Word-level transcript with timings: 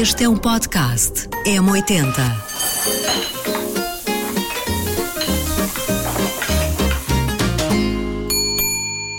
Este 0.00 0.24
é 0.24 0.28
um 0.28 0.36
podcast 0.38 1.28
M80. 1.46 2.14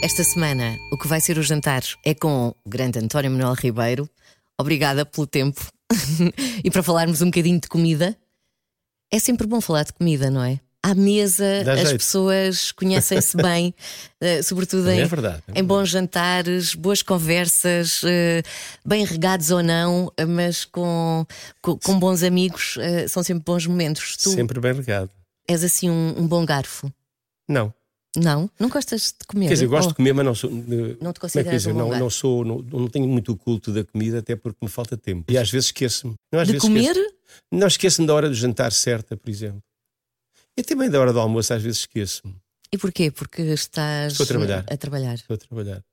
Esta 0.02 0.24
semana, 0.24 0.78
o 0.92 0.98
que 0.98 1.08
vai 1.08 1.22
ser 1.22 1.38
o 1.38 1.44
jantar 1.44 1.84
é 2.04 2.16
com 2.16 2.56
o 2.66 2.70
grande 2.70 2.98
António 2.98 3.30
Manuel 3.30 3.54
Ribeiro. 3.54 4.10
Obrigada 4.60 5.06
pelo 5.06 5.28
tempo. 5.28 5.62
e 6.64 6.72
para 6.72 6.82
falarmos 6.82 7.22
um 7.22 7.26
bocadinho 7.26 7.60
de 7.60 7.68
comida. 7.68 8.18
É 9.12 9.20
sempre 9.20 9.46
bom 9.46 9.62
falar 9.62 9.84
de 9.84 9.94
comida, 9.94 10.32
não 10.32 10.44
é? 10.44 10.60
À 10.86 10.94
mesa, 10.94 11.64
Dá 11.64 11.74
as 11.74 11.80
jeito. 11.80 11.98
pessoas 12.00 12.74
conhecem-se 12.74 13.38
bem, 13.42 13.74
eh, 14.20 14.42
sobretudo 14.44 14.90
em, 14.92 15.00
É 15.00 15.06
verdade, 15.06 15.42
é 15.48 15.60
em 15.62 15.64
bons 15.64 15.88
jantares, 15.90 16.76
boas 16.76 17.02
conversas, 17.02 18.02
eh, 18.04 18.44
bem 18.86 19.06
regados 19.06 19.50
ou 19.50 19.64
não, 19.64 20.12
eh, 20.18 20.26
mas 20.26 20.66
com, 20.66 21.26
com, 21.62 21.78
com 21.80 21.98
bons 21.98 22.22
amigos, 22.22 22.76
eh, 22.82 23.08
são 23.08 23.24
sempre 23.24 23.46
bons 23.46 23.66
momentos. 23.66 24.18
Tu 24.18 24.30
Sempre 24.32 24.60
bem 24.60 24.74
regado. 24.74 25.10
és 25.48 25.64
assim 25.64 25.90
um, 25.90 26.16
um 26.18 26.28
bom 26.28 26.46
garfo? 26.46 26.92
Não. 27.48 27.74
Não? 28.18 28.50
Não 28.60 28.68
gostas 28.70 29.14
de 29.18 29.26
comer? 29.26 29.48
Quer 29.48 29.54
dizer, 29.54 29.66
eu 29.66 29.70
gosto 29.70 29.88
Oh, 29.88 29.92
de 29.92 29.96
comer, 29.96 30.14
mas 30.14 30.26
não 30.26 30.36
sou. 30.36 30.50
de- 30.52 30.98
Não 31.02 31.14
te 31.14 31.18
é 31.18 31.20
consideras 31.22 31.62
dizer? 31.62 31.72
um 31.72 31.78
não, 31.78 31.86
lugar? 31.86 32.00
não 32.00 32.10
sou. 32.12 32.44
Não, 32.46 32.60
não 32.60 32.88
tenho 32.88 33.08
muito 33.08 33.32
o 33.32 33.36
culto 33.38 33.72
da 33.72 33.84
comida, 33.86 34.20
até 34.20 34.36
porque 34.36 34.60
me 34.62 34.70
falta 34.70 34.96
tempo. 34.96 35.32
E 35.32 35.38
às 35.38 35.50
vezes 35.50 35.68
esqueço-me. 35.68 36.14
De 36.32 36.38
vezes 36.46 36.62
comer? 36.62 36.92
esqueço- 36.92 37.14
Não 37.52 37.68
esqueço-me 37.68 38.06
da 38.08 38.14
hora 38.14 38.28
do 38.30 38.36
jantar 38.36 38.72
certa, 38.72 39.18
por 39.18 39.30
exemplo. 39.32 39.62
E 40.58 40.64
também 40.64 40.90
da 40.90 41.00
hora 41.00 41.12
do 41.14 41.20
almoço, 41.20 41.54
às 41.54 41.62
vezes 41.64 41.80
esqueço-me. 41.80 42.36
E 42.72 42.78
porquê? 42.78 43.12
Porque 43.12 43.42
estás 43.42 44.14
Estou 44.14 44.24
a 44.24 44.28
trabalhar. 44.28 44.66
a 44.70 44.78
trabalhar. 44.78 45.14
Estou 45.16 45.36
a 45.36 45.38
trabalhar. 45.38 45.84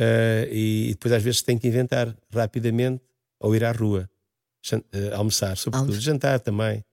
Ah, 0.00 0.46
e, 0.50 0.88
e 0.90 0.90
depois 0.90 1.12
às 1.12 1.22
vezes 1.22 1.42
tenho 1.42 1.58
que 1.60 1.68
inventar 1.68 2.16
rapidamente 2.32 3.02
ou 3.40 3.54
ir 3.54 3.64
à 3.64 3.72
rua 3.72 4.08
ah, 4.72 5.16
almoçar, 5.16 5.56
sobretudo. 5.56 5.90
Almo- 5.92 6.00
Jantar 6.00 6.40
também. 6.40 6.84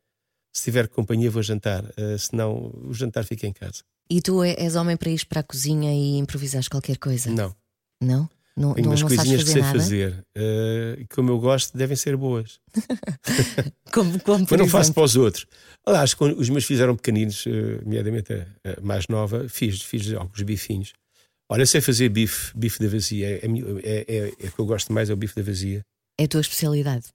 Se 0.53 0.63
tiver 0.63 0.87
companhia, 0.87 1.29
vou 1.29 1.43
jantar. 1.43 1.85
Ah, 1.97 2.17
senão, 2.17 2.71
o 2.83 2.93
jantar 2.93 3.23
fica 3.23 3.45
em 3.47 3.53
casa. 3.53 3.83
E 4.09 4.21
tu 4.21 4.43
é- 4.43 4.55
és 4.57 4.75
homem 4.75 4.97
para 4.97 5.09
ir 5.11 5.25
para 5.25 5.41
a 5.41 5.43
cozinha 5.43 5.93
e 5.93 6.17
improvisares 6.17 6.67
qualquer 6.67 6.97
coisa? 6.97 7.29
Não. 7.29 7.55
Não? 8.01 8.29
Não, 8.59 8.73
Tenho 8.73 8.85
não, 8.85 8.91
umas 8.91 9.01
não 9.01 9.07
coisinhas 9.07 9.43
que 9.43 9.49
sei 9.49 9.61
nada? 9.61 9.79
fazer. 9.79 10.25
e 10.97 11.05
como 11.15 11.31
eu 11.31 11.39
gosto, 11.39 11.77
devem 11.77 11.95
ser 11.95 12.17
boas. 12.17 12.59
Como, 13.91 14.19
como 14.21 14.45
Mas 14.51 14.59
não 14.59 14.67
faço 14.67 14.93
para 14.93 15.01
os 15.03 15.15
outros. 15.15 15.47
Aliás, 15.83 16.13
quando 16.13 16.37
os 16.39 16.47
meus 16.49 16.63
filhos 16.63 16.79
eram 16.81 16.95
pequeninos, 16.95 17.43
eh, 17.47 17.79
nomeadamente 17.83 18.31
a, 18.33 18.45
a 18.77 18.81
mais 18.81 19.07
nova, 19.07 19.49
fiz, 19.49 19.81
fiz 19.81 20.13
alguns 20.13 20.41
bifinhos. 20.43 20.93
Olha, 21.49 21.63
eu 21.63 21.67
sei 21.67 21.81
fazer 21.81 22.07
bife, 22.09 22.55
bife 22.55 22.77
da 22.83 22.87
vazia. 22.87 23.27
É, 23.27 23.33
é, 23.37 23.47
é, 23.83 24.15
é, 24.15 24.33
é 24.39 24.47
o 24.47 24.51
que 24.51 24.59
eu 24.59 24.65
gosto 24.67 24.93
mais, 24.93 25.09
é 25.09 25.13
o 25.13 25.17
bife 25.17 25.35
da 25.35 25.41
vazia. 25.41 25.81
É 26.19 26.25
a 26.25 26.27
tua 26.27 26.41
especialidade. 26.41 27.07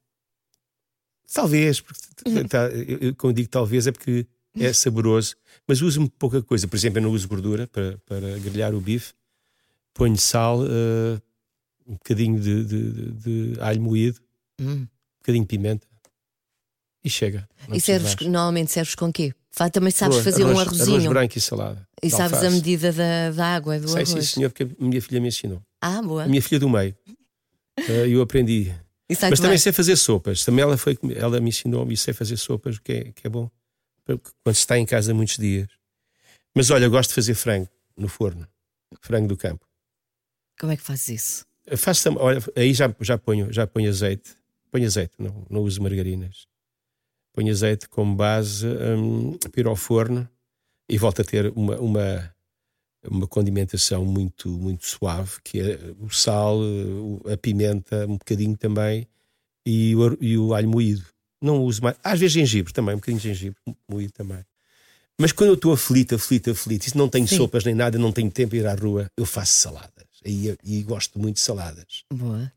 Talvez, 1.33 1.81
porque 1.81 2.01
tá, 2.49 2.69
eu, 2.69 2.99
eu- 3.09 3.15
quando 3.15 3.37
digo 3.37 3.49
talvez 3.49 3.87
é 3.87 3.93
porque 3.93 4.27
é 4.59 4.73
saboroso, 4.73 5.37
mas 5.67 5.81
uso 5.83 6.09
pouca 6.19 6.43
coisa. 6.43 6.67
Por 6.69 6.77
exemplo, 6.77 6.99
eu 6.99 7.03
não 7.03 7.11
uso 7.11 7.29
gordura 7.29 7.67
para, 7.69 7.99
para 8.07 8.39
grelhar 8.39 8.75
o 8.75 8.81
bife. 8.81 9.13
Ponho 9.95 10.17
sal, 10.17 10.61
eh, 10.65 11.21
um 11.87 11.95
bocadinho 11.95 12.41
de, 12.41 12.65
de, 12.65 12.91
de- 12.91 13.13
de 13.55 13.61
alho 13.61 13.81
moído, 13.83 14.21
Hum. 14.61 14.73
um 14.83 14.89
bocadinho 15.21 15.45
de 15.45 15.49
pimenta 15.49 15.87
e 17.05 17.11
chega. 17.11 17.49
E 17.73 17.81
serves, 17.81 18.15
normalmente 18.27 18.71
serves 18.73 18.95
com 18.95 19.13
quê? 19.13 19.35
Também 19.73 19.91
sabes 19.91 20.17
Arroz- 20.17 20.25
fazer 20.25 20.45
um 20.45 20.51
arroz- 20.51 20.67
arrozinho. 20.69 20.97
Arroz 20.97 21.09
branco 21.09 21.39
e 21.39 21.41
salada. 21.41 21.89
e 22.03 22.11
sabes 22.11 22.33
a 22.35 22.37
alface. 22.39 22.55
medida 22.57 22.93
da, 22.93 23.31
da 23.31 23.47
água 23.55 23.79
do 23.79 23.87
Sei, 23.89 24.03
arroz. 24.03 24.09
sim, 24.11 24.21
senhor, 24.23 24.51
porque 24.51 24.65
a 24.65 24.85
minha 24.85 25.01
filha 25.03 25.21
me 25.21 25.29
ensinou. 25.29 25.63
Ah, 25.81 26.01
boa. 26.03 26.25
A 26.25 26.27
minha 26.29 26.43
filha 26.43 26.59
do 26.59 26.69
meio. 26.69 26.97
Eh, 27.79 28.09
eu 28.09 28.21
aprendi. 28.23 28.75
Mas 29.09 29.39
também 29.41 29.59
sei 29.59 29.71
fazer 29.73 29.97
sopas. 29.97 30.45
Também 30.45 30.63
ela, 30.63 30.77
foi, 30.77 30.99
ela 31.15 31.41
me 31.41 31.51
ensinou 31.51 31.91
e 31.93 31.97
sei 31.97 32.13
fazer 32.15 32.37
sopas, 32.37 32.77
o 32.77 32.83
que 32.83 32.93
é, 32.93 33.13
que 33.13 33.27
é 33.27 33.31
bom. 33.31 33.51
Quando 34.07 34.55
se 34.55 34.61
está 34.61 34.79
em 34.79 34.87
casa 34.87 35.13
muitos 35.15 35.37
dias. 35.37 35.69
Mas 36.55 36.71
olha, 36.71 36.89
gosto 36.89 37.11
de 37.11 37.15
fazer 37.15 37.35
frango 37.35 37.69
no 37.97 38.09
forno. 38.09 38.47
Frango 39.03 39.29
do 39.29 39.37
campo. 39.37 39.67
Como 40.59 40.73
é 40.73 40.77
que 40.77 40.83
fazes 40.83 41.09
isso? 41.09 41.47
Faço, 41.77 42.05
tam- 42.05 42.17
olha, 42.19 42.41
aí 42.57 42.73
já, 42.75 42.95
já, 43.01 43.17
ponho, 43.19 43.53
já 43.53 43.67
ponho 43.67 43.89
azeite. 43.89 44.37
Ponho 44.71 44.87
azeite, 44.87 45.15
não, 45.19 45.47
não 45.49 45.63
uso 45.63 45.83
margarinas. 45.83 46.47
Ponho 47.33 47.51
azeite 47.51 47.89
como 47.89 48.15
base, 48.15 48.67
hum, 48.67 49.37
piro 49.53 49.71
ao 49.71 49.77
forno 49.77 50.29
e 50.89 50.99
volto 50.99 51.23
a 51.23 51.25
ter 51.25 51.53
uma, 51.57 51.77
uma, 51.79 52.35
uma 53.09 53.27
condimentação 53.27 54.05
muito, 54.05 54.49
muito 54.49 54.87
suave, 54.87 55.33
que 55.43 55.61
é 55.61 55.79
o 56.01 56.11
sal, 56.11 56.59
a 57.33 57.37
pimenta, 57.37 58.05
um 58.07 58.17
bocadinho 58.19 58.57
também, 58.57 59.07
e 59.67 59.95
o, 59.97 60.19
e 60.21 60.37
o 60.39 60.55
alho 60.55 60.69
moído. 60.69 61.05
Não 61.41 61.63
uso 61.63 61.83
mais. 61.83 61.97
Às 62.03 62.21
vezes 62.21 62.33
gengibre 62.35 62.73
também, 62.73 62.95
um 62.95 62.99
bocadinho 62.99 63.21
de 63.21 63.29
gengibre 63.29 63.59
moído 63.89 64.13
também. 64.13 64.45
Mas 65.19 65.31
quando 65.33 65.51
eu 65.51 65.55
estou 65.55 65.73
aflito, 65.73 66.15
aflito, 66.15 66.51
aflito, 66.51 66.89
e 66.89 66.99
não 66.99 67.09
tenho 67.09 67.27
Sim. 67.29 67.37
sopas 67.37 67.65
nem 67.65 67.75
nada, 67.75 67.99
não 67.99 68.11
tenho 68.13 68.31
tempo 68.31 68.51
para 68.51 68.59
ir 68.59 68.67
à 68.67 68.75
rua, 68.75 69.07
eu 69.17 69.25
faço 69.25 69.55
saladas. 69.61 69.94
E, 70.25 70.57
e 70.65 70.83
gosto 70.83 71.19
muito 71.19 71.37
de 71.37 71.43
saladas. 71.43 72.05
Boa. 72.13 72.53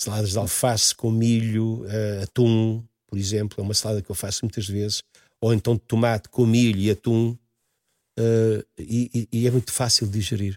Saladas 0.00 0.30
de 0.32 0.38
alface 0.38 0.94
com 0.94 1.10
milho, 1.10 1.84
eh, 1.88 2.22
atum, 2.24 2.82
por 3.06 3.18
exemplo, 3.18 3.60
é 3.60 3.62
uma 3.62 3.74
salada 3.74 4.02
que 4.02 4.10
eu 4.10 4.14
faço 4.14 4.44
muitas 4.44 4.66
vezes. 4.68 5.02
Ou 5.40 5.54
então 5.54 5.74
de 5.74 5.80
tomate 5.82 6.28
com 6.28 6.44
milho 6.46 6.78
e 6.78 6.90
atum. 6.90 7.36
eh, 8.18 8.64
e, 8.78 9.28
e- 9.32 9.46
é 9.46 9.50
muito 9.50 9.72
fácil 9.72 10.06
de 10.06 10.12
digerir. 10.18 10.56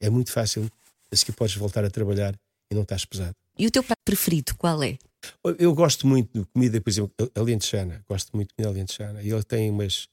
É 0.00 0.08
muito 0.10 0.30
fácil. 0.32 0.68
Assim 1.10 1.26
que 1.26 1.32
podes 1.32 1.54
voltar 1.56 1.84
a 1.84 1.90
trabalhar 1.90 2.34
e 2.70 2.74
não 2.74 2.82
estás 2.82 3.04
pesado. 3.04 3.34
E 3.58 3.66
o 3.66 3.70
teu 3.70 3.82
prato 3.82 4.00
preferido, 4.04 4.54
qual 4.56 4.82
é? 4.82 4.96
Eu- 5.44 5.56
Eu 5.58 5.74
gosto 5.74 6.06
muito 6.06 6.40
de 6.40 6.46
comida, 6.46 6.80
por 6.80 6.90
exemplo, 6.90 7.12
alentejana. 7.34 8.04
Gosto 8.08 8.30
muito 8.34 8.48
de 8.48 8.54
comida 8.54 8.70
alentejana. 8.72 9.22
E 9.22 9.30
ele 9.30 9.42
tem 9.42 9.70
umas, 9.70 10.08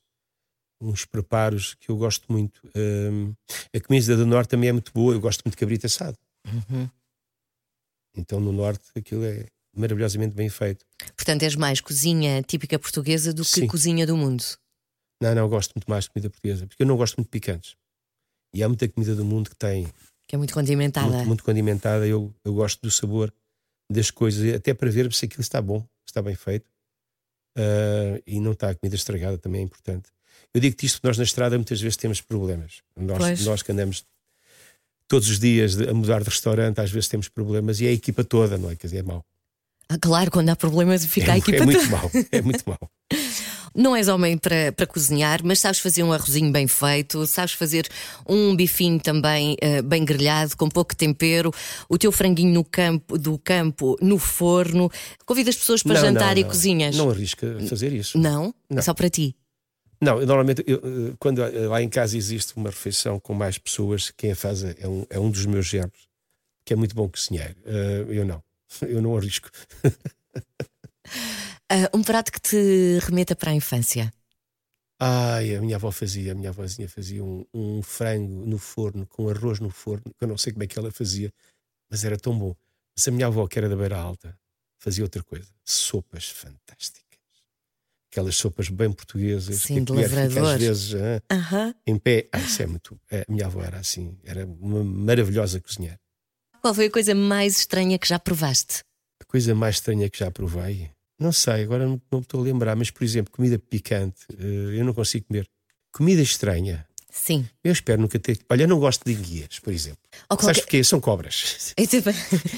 uns 0.82 1.06
preparos 1.06 1.74
que 1.76 1.90
eu 1.90 1.98
gosto 1.98 2.32
muito. 2.32 2.62
Hum, 2.76 3.34
a 3.76 3.80
comida 3.80 4.16
do 4.16 4.26
Norte 4.26 4.50
também 4.50 4.70
é 4.70 4.72
muito 4.74 4.92
boa. 4.94 5.14
Eu 5.14 5.20
gosto 5.20 5.42
muito 5.44 5.56
de 5.56 5.60
cabrito 5.60 5.86
assado. 5.86 6.18
Então 8.16 8.40
no 8.40 8.52
Norte 8.52 8.84
aquilo 8.96 9.24
é 9.24 9.46
maravilhosamente 9.76 10.36
bem 10.36 10.50
feito. 10.50 10.86
Portanto, 11.16 11.44
és 11.44 11.56
mais 11.56 11.80
cozinha 11.80 12.42
típica 12.42 12.78
portuguesa 12.80 13.34
do 13.34 13.44
que 13.44 13.50
Sim. 13.50 13.68
cozinha 13.68 14.06
do 14.06 14.18
mundo. 14.18 14.44
Não, 15.22 15.36
não, 15.36 15.42
eu 15.44 15.50
gosto 15.50 15.74
muito 15.76 15.90
mais 15.90 16.06
de 16.06 16.12
comida 16.12 16.30
portuguesa. 16.30 16.66
Porque 16.66 16.84
eu 16.84 16.88
não 16.88 16.98
gosto 16.98 17.18
muito 17.18 17.28
de 17.28 17.32
picantes. 17.32 17.76
E 18.54 18.64
há 18.64 18.68
muita 18.68 18.88
comida 18.88 19.16
do 19.16 19.24
mundo 19.26 19.50
que 19.50 19.56
tem 19.56 19.86
Que 20.28 20.36
é 20.36 20.38
muito 20.38 20.54
condimentada. 20.54 21.08
muito, 21.08 21.28
muito 21.28 21.44
condimentada. 21.44 22.08
Eu, 22.08 22.34
eu 22.44 22.54
gosto 22.54 22.82
do 22.82 22.90
sabor 22.90 23.34
das 23.92 24.10
coisas, 24.12 24.54
até 24.56 24.74
para 24.74 24.90
ver 24.90 25.12
se 25.14 25.26
aquilo 25.26 25.42
está 25.42 25.62
bom, 25.62 25.82
se 25.82 25.88
está 26.08 26.22
bem 26.22 26.36
feito. 26.36 26.70
Ah, 27.58 28.22
e 28.26 28.40
não 28.40 28.54
está 28.54 28.70
a 28.70 28.76
comida 28.76 28.96
estragada 28.96 29.38
também 29.38 29.62
é 29.62 29.64
importante. 29.66 30.10
Eu 30.54 30.62
digo-te 30.62 30.86
isto 30.86 30.96
porque 30.96 31.08
nós 31.08 31.18
na 31.18 31.24
estrada 31.24 31.58
muitas 31.58 31.80
vezes 31.80 31.98
temos 31.98 32.22
problemas. 32.22 32.82
Pois. 32.96 33.08
Nós, 33.08 33.46
nós 33.46 33.62
que 33.62 33.72
andamos 33.72 34.04
todos 35.08 35.30
os 35.30 35.40
dias 35.40 35.80
a 35.80 35.94
mudar 35.94 36.24
de 36.24 36.30
restaurante, 36.30 36.80
às 36.80 36.92
vezes 36.92 37.10
temos 37.10 37.28
problemas 37.28 37.82
e 37.82 37.88
é 37.88 37.90
a 37.90 37.94
equipa 37.94 38.24
toda, 38.24 38.58
não 38.58 38.70
é? 38.70 38.76
Quer 38.76 38.88
dizer, 38.88 38.98
é 39.00 39.04
mau. 39.04 39.26
Ah, 39.90 39.98
claro, 40.00 40.30
quando 40.30 40.50
há 40.50 40.56
problemas 40.56 41.04
fica 41.06 41.32
a 41.32 41.36
é, 41.36 41.40
equipa 41.40 41.58
é 41.58 41.66
muito 41.66 41.80
toda. 41.80 41.92
mau. 41.92 42.12
É 42.32 42.42
muito 42.42 42.64
mau. 42.68 42.92
Não 43.76 43.96
és 43.96 44.08
homem 44.08 44.38
para, 44.38 44.72
para 44.72 44.88
cozinhar, 44.88 45.42
mas 45.44 45.60
sabes 45.60 45.80
fazer 45.80 46.02
um 46.04 46.12
arrozinho 46.12 46.52
bem 46.52 46.68
feito, 46.68 47.26
sabes 47.28 47.54
fazer 47.54 47.88
um 48.28 48.56
bifinho 48.56 49.00
também 49.00 49.56
eh, 49.62 49.82
bem 49.82 50.04
grelhado, 50.04 50.58
com 50.58 50.68
pouco 50.68 50.96
tempero, 50.96 51.54
o 51.88 51.98
teu 51.98 52.12
franguinho 52.12 52.52
no 52.52 52.64
campo, 52.64 53.18
do 53.18 53.38
campo 53.38 53.96
no 54.02 54.18
forno. 54.18 54.92
Convidas 55.26 55.56
pessoas 55.56 55.84
para 55.84 55.94
Não, 55.94 56.02
jantar 56.02 56.34
não, 56.34 56.42
e 56.42 56.44
não. 56.44 56.50
cozinhas? 56.50 56.96
Não 56.96 57.10
arrisca 57.10 57.58
fazer 57.70 57.94
isso. 57.94 58.18
Não? 58.18 58.54
Não. 58.70 58.82
Só 58.82 58.94
para 58.94 59.10
ti. 59.10 59.36
Não, 60.02 60.20
eu 60.20 60.26
normalmente, 60.26 60.64
eu, 60.66 60.78
eh, 60.78 61.16
quando 61.20 61.44
eh, 61.44 61.68
lá 61.68 61.82
em 61.82 61.90
casa 61.90 62.18
existe 62.18 62.56
uma 62.56 62.70
refeição 62.70 63.20
com 63.20 63.34
mais 63.34 63.58
pessoas, 63.58 64.12
quem 64.12 64.32
a 64.32 64.36
faz 64.36 64.64
é 64.64 64.88
um, 64.88 65.06
é 65.10 65.20
um 65.20 65.30
dos 65.30 65.46
meus 65.46 65.66
germos, 65.66 66.08
que 66.66 66.74
é 66.74 66.76
muito 66.76 66.96
bom 66.96 67.10
cozinheiro. 67.10 67.56
Eh, 67.66 68.06
eu 68.10 68.26
não, 68.26 68.44
eu 68.82 69.02
não 69.02 69.18
arrisco. 69.18 69.50
Ah, 71.72 71.88
um 71.94 72.02
prato 72.02 72.32
que 72.32 72.42
te 72.42 72.98
remeta 73.06 73.36
para 73.36 73.52
a 73.52 73.54
infância. 73.54 74.12
Ai, 75.00 75.56
a 75.56 75.62
minha 75.62 75.76
avó 75.76 75.92
fazia, 75.92 76.32
a 76.32 76.36
minha 76.36 76.50
avózinha 76.50 76.90
fazia 76.90 77.24
um, 77.24 77.46
um 77.54 77.82
frango 77.82 78.46
no 78.46 78.58
forno, 78.58 79.06
com 79.08 79.30
arroz 79.30 79.60
no 79.60 79.70
forno, 79.70 80.04
que 80.18 80.24
eu 80.24 80.28
não 80.28 80.38
sei 80.38 80.52
como 80.52 80.64
é 80.64 80.68
que 80.68 80.78
ela 80.78 80.92
fazia, 80.92 81.32
mas 81.90 82.04
era 82.04 82.18
tão 82.18 82.38
bom. 82.38 82.56
Mas 82.96 83.08
a 83.08 83.12
minha 83.12 83.28
avó, 83.28 83.48
que 83.48 83.58
era 83.58 83.70
da 83.70 83.76
Beira 83.76 83.98
Alta, 83.98 84.38
fazia 84.78 85.04
outra 85.04 85.24
coisa: 85.24 85.48
sopas 85.64 86.30
fantásticas. 86.30 87.09
Aquelas 88.12 88.36
sopas 88.36 88.70
bem 88.70 88.92
portuguesas, 88.92 89.56
Sim, 89.58 89.86
que 89.86 89.92
a 89.94 89.96
de 89.96 90.02
lavrador. 90.02 90.54
às 90.56 90.60
vezes 90.62 90.96
ah, 90.96 91.22
Aham. 91.32 91.76
em 91.86 91.98
pé. 91.98 92.28
Ah, 92.32 92.40
isso 92.40 92.62
é 92.62 92.66
muito. 92.66 93.00
é, 93.12 93.22
a 93.28 93.32
minha 93.32 93.46
avó 93.46 93.62
era 93.62 93.78
assim, 93.80 94.18
era 94.24 94.46
uma 94.46 94.84
maravilhosa 94.84 95.60
cozinheira. 95.62 96.00
Qual 96.62 96.74
foi 96.74 96.88
a 96.88 96.92
coisa 96.92 97.14
mais 97.14 97.58
estranha 97.58 97.98
que 98.00 98.08
já 98.08 98.18
provaste? 98.18 98.84
A 99.22 99.26
coisa 99.26 99.54
mais 99.54 99.76
estranha 99.76 100.10
que 100.10 100.18
já 100.20 100.32
provei, 100.32 100.90
não 101.20 101.32
sei, 101.32 101.64
agora 101.64 101.86
não, 101.86 102.02
não 102.12 102.20
me 102.20 102.24
estou 102.24 102.40
a 102.42 102.44
lembrar, 102.44 102.76
mas 102.76 102.90
por 102.90 103.04
exemplo, 103.04 103.32
comida 103.32 103.60
picante, 103.60 104.22
eh, 104.38 104.80
eu 104.80 104.84
não 104.86 104.94
consigo 104.94 105.26
comer. 105.28 105.48
Comida 105.94 106.22
estranha, 106.22 106.86
Sim. 107.12 107.48
Eu 107.64 107.72
espero 107.74 108.00
nunca 108.00 108.20
ter. 108.20 108.38
Olha, 108.50 108.64
eu 108.64 108.68
não 108.68 108.80
gosto 108.80 109.04
de 109.04 109.12
enguias, 109.14 109.58
por 109.60 109.74
exemplo. 109.74 110.00
Ou 110.30 110.38
Sabes 110.38 110.46
qualquer- 110.46 110.62
porquê? 110.62 110.84
São 110.84 111.02
cobras. 111.02 111.74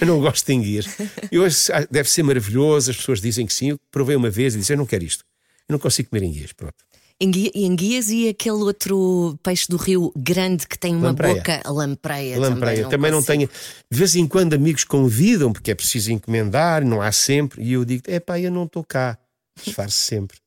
Eu 0.02 0.06
não 0.08 0.20
gosto 0.20 0.46
de 0.46 0.54
enguias. 0.54 0.86
Eu 1.32 1.46
ah, 1.46 1.88
deve 1.90 2.10
ser 2.10 2.22
maravilhoso, 2.22 2.92
as 2.92 2.98
pessoas 2.98 3.22
dizem 3.22 3.46
que 3.48 3.54
sim. 3.54 3.70
Eu 3.70 3.80
provei 3.90 4.14
uma 4.16 4.30
vez 4.30 4.54
e 4.54 4.60
disse: 4.60 4.74
Eu 4.74 4.78
não 4.78 4.86
quero 4.86 5.06
isto. 5.06 5.24
Eu 5.72 5.74
não 5.74 5.80
consigo 5.80 6.10
comer 6.10 6.24
enguias. 6.26 6.52
Pronto. 6.52 6.76
Enguia- 7.20 7.52
Enguias 7.56 8.10
e 8.10 8.28
aquele 8.28 8.58
outro 8.58 9.40
peixe 9.42 9.66
do 9.70 9.78
rio 9.78 10.12
grande 10.18 10.68
que 10.68 10.78
tem 10.78 10.94
uma 10.94 11.08
Lampreia. 11.10 11.36
boca. 11.36 11.62
A 11.64 11.72
lampreia. 11.72 12.38
Lampreia. 12.40 12.90
Também 12.90 13.10
não 13.10 13.20
consigo. 13.20 13.48
tenho. 13.48 13.50
De 13.90 13.98
vez 13.98 14.16
em 14.18 14.28
quando 14.28 14.54
amigos 14.54 14.84
convidam, 14.84 15.54
porque 15.54 15.72
é 15.72 15.76
preciso 15.76 16.12
encomendar, 16.12 16.84
não 16.84 17.02
há 17.02 17.10
sempre. 17.12 17.64
E 17.64 17.72
eu 17.72 17.86
digo: 17.86 18.04
É 18.08 18.20
pá, 18.20 18.38
eu 18.38 18.52
não 18.52 18.66
estou 18.66 18.84
cá. 18.84 19.18
Disfarço 19.64 19.98
sempre. 19.98 20.38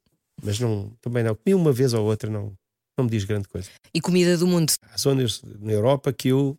Mas 0.42 0.60
não, 0.60 0.92
também 1.00 1.22
não. 1.24 1.34
Comi 1.34 1.54
uma 1.54 1.72
vez 1.72 1.94
ou 1.94 2.04
outra, 2.04 2.28
não, 2.28 2.52
não 2.98 3.04
me 3.06 3.10
diz 3.10 3.24
grande 3.24 3.48
coisa. 3.48 3.70
E 3.94 4.00
comida 4.00 4.36
do 4.36 4.46
mundo. 4.46 4.72
Há 4.92 4.98
zonas 4.98 5.40
na 5.60 5.72
Europa 5.72 6.12
que 6.12 6.28
eu 6.28 6.58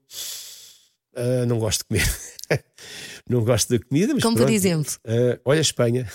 ah, 1.16 1.46
não 1.46 1.60
gosto 1.60 1.80
de 1.80 1.86
comer. 1.86 2.16
não 3.30 3.44
gosto 3.44 3.78
da 3.78 3.86
comida, 3.86 4.14
mas. 4.14 4.24
Como 4.24 4.36
por 4.38 4.44
pronto. 4.44 4.56
exemplo? 4.56 4.94
Ah, 5.06 5.40
olha, 5.46 5.60
a 5.60 5.62
Espanha. 5.62 6.12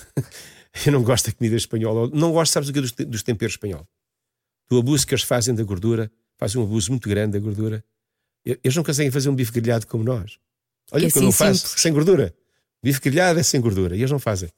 eu 0.87 0.93
não 0.93 1.03
gosto 1.03 1.27
da 1.27 1.33
comida 1.33 1.57
espanhola. 1.57 2.09
Não 2.13 2.33
gosto, 2.33 2.53
sabes 2.53 2.69
o 2.69 2.73
que 2.73 2.79
é 2.79 2.83
dos, 2.83 2.93
te- 2.93 3.05
dos 3.05 3.23
temperos 3.23 3.55
espanhol? 3.55 3.87
Do 4.69 4.79
abuso 4.79 5.07
que 5.07 5.15
eles 5.15 5.25
fazem 5.25 5.55
da 5.55 5.63
gordura. 5.65 6.11
Fazem 6.39 6.61
um 6.61 6.65
abuso 6.65 6.91
muito 6.91 7.09
grande 7.09 7.33
da 7.33 7.39
gordura. 7.39 7.85
Eles 8.45 8.75
não 8.75 8.83
conseguem 8.83 9.11
fazer 9.11 9.29
um 9.29 9.35
bife 9.35 9.53
grelhado 9.53 9.87
como 9.87 10.03
nós. 10.03 10.39
Olha 10.93 11.05
É 11.05 11.09
o 11.09 11.13
que 11.13 11.19
eu 11.19 11.23
não 11.23 11.29
assim 11.29 11.39
faço, 11.39 11.61
simples. 11.67 11.81
sem 11.83 11.93
gordura. 11.93 12.35
Bife 12.83 13.01
grelhado 13.01 13.39
é 13.39 13.43
sem 13.43 13.61
gordura. 13.61 13.95
E 13.95 14.01
eles 14.01 14.11
não 14.11 14.19
fazem. 14.19 14.49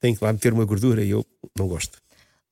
Têm 0.00 0.14
que 0.14 0.22
lá 0.22 0.32
meter 0.32 0.52
uma 0.52 0.64
gordura 0.64 1.02
e 1.02 1.10
eu 1.10 1.24
não 1.58 1.66
gosto. 1.68 1.98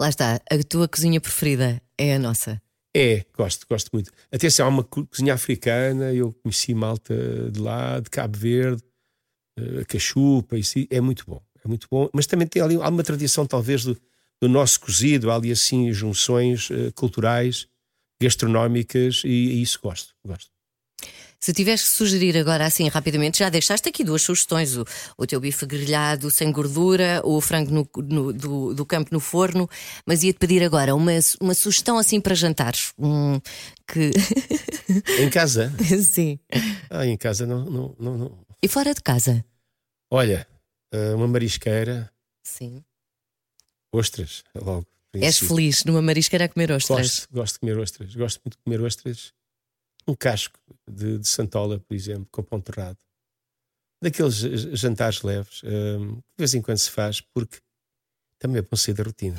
Lá 0.01 0.09
está. 0.09 0.41
A 0.51 0.59
tua 0.67 0.89
cozinha 0.89 1.21
preferida 1.21 1.83
é 1.99 2.15
a 2.15 2.19
nossa. 2.19 2.61
É, 2.97 3.27
gosto, 3.37 3.67
gosto 3.69 3.91
muito. 3.93 4.11
Atenção, 4.33 4.65
há 4.67 4.69
uma 4.71 4.83
co- 4.85 5.07
cozinha 5.07 5.35
africana, 5.35 6.13
eu 6.15 6.33
conheci 6.43 6.73
malta 6.73 7.15
de 7.51 7.61
lá, 7.61 8.01
de 8.01 8.09
Cabo 8.09 8.37
Verde, 8.39 8.83
eh, 9.59 9.85
cachupa, 9.87 10.57
isso 10.57 10.79
é 10.91 11.01
muito 11.01 11.25
bom, 11.27 11.41
é 11.69 11.71
muito 11.71 11.87
bom. 11.91 12.09
Mas 12.13 12.27
também 12.27 12.47
tem 12.49 12.63
ali 12.63 12.77
há 12.77 12.89
uma 12.89 13.03
tradição, 13.05 13.47
talvez, 13.47 13.85
do, 13.85 13.97
do 14.41 14.49
nosso 14.49 14.81
cozido, 14.81 15.31
há 15.31 15.37
ali 15.37 15.53
assim 15.53 15.93
junções 15.93 16.71
eh, 16.71 16.91
culturais, 16.95 17.67
gastronómicas, 18.21 19.23
e, 19.25 19.29
e 19.29 19.63
isso 19.63 19.79
gosto, 19.83 20.15
gosto. 20.27 20.51
Se 21.41 21.53
tivesse 21.53 21.85
que 21.85 21.91
sugerir 21.91 22.37
agora 22.37 22.67
assim 22.67 22.89
rapidamente, 22.89 23.39
já 23.39 23.49
deixaste 23.49 23.89
aqui 23.89 24.03
duas 24.03 24.23
sugestões: 24.23 24.77
o, 24.77 24.85
o 25.17 25.25
teu 25.25 25.39
bife 25.39 25.65
grelhado 25.67 26.33
sem 26.33 26.51
gordura, 26.51 27.23
o 27.25 27.41
frango 27.41 27.71
no- 27.71 27.89
no- 28.03 28.33
do, 28.33 28.75
do 28.75 28.85
campo 28.85 29.11
no 29.13 29.21
forno, 29.21 29.71
mas 30.05 30.25
ia-te 30.25 30.39
pedir 30.41 30.65
agora 30.65 30.97
uma, 30.97 31.13
uma 31.41 31.55
sugestão 31.55 31.97
assim 31.97 32.21
para 32.21 32.35
jantares. 32.35 32.93
Um, 32.99 33.41
que. 33.87 34.11
Em 35.23 35.31
casa, 35.31 35.73
Sim. 36.03 36.41
ah, 36.91 37.07
em 37.07 37.17
casa 37.17 37.47
não, 37.47 37.65
não, 37.67 37.97
não, 38.01 38.19
não. 38.19 38.39
E 38.63 38.67
fora 38.67 38.93
de 38.93 39.01
casa? 39.01 39.45
Olha, 40.11 40.45
uma 41.15 41.29
marisqueira, 41.29 42.11
Sim. 42.43 42.85
ostras, 43.93 44.45
logo. 44.55 44.87
És 45.15 45.39
feliz 45.39 45.85
numa 45.85 46.03
marisqueira 46.03 46.45
a 46.45 46.49
comer 46.49 46.71
ostras. 46.71 47.21
Gosto, 47.21 47.29
gosto 47.33 47.55
de 47.55 47.61
comer 47.61 47.79
ostras. 47.79 48.15
Gosto 48.15 48.41
muito 48.45 48.57
de 48.57 48.63
comer 48.63 48.81
ostras. 48.83 49.33
Um 50.07 50.15
casco 50.15 50.59
de, 50.89 51.19
de 51.19 51.29
santola, 51.29 51.81
por 51.81 51.95
exemplo, 51.95 52.29
com 52.31 52.43
pão 52.43 52.61
torrado. 52.61 52.99
Daqueles 54.03 54.37
jantares 54.79 55.23
leves, 55.23 55.63
hum, 55.65 56.17
de 56.17 56.23
vez 56.39 56.55
em 56.55 56.63
quando 56.63 56.79
se 56.79 56.91
faz, 56.91 57.21
porque 57.21 57.59
também 58.39 58.59
é 58.59 58.63
bom 58.63 58.77
sair 58.77 58.95
da 58.95 59.03
rotina. 59.03 59.39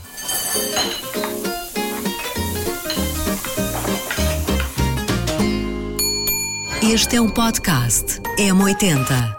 Este 6.84 7.18
é 7.18 7.22
um 7.22 7.30
podcast 7.30 8.20
M80. 8.38 9.39